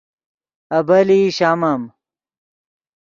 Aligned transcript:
ابیلئی 0.77 1.23
شامم 1.37 1.81